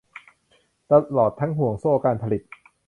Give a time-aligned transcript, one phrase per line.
[0.91, 2.41] ตลอดทั้งห่วงโซ่การผลิต